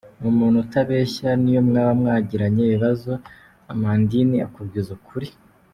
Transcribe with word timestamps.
Ni 0.19 0.25
umuntu 0.33 0.57
utabeshya 0.65 1.29
n’iyo 1.41 1.61
mwaba 1.69 1.91
mwagiranye 2.01 2.61
ibibazo 2.65 3.11
Amandine 3.73 4.35
akubwiza 4.47 4.91
ukuri. 4.99 5.29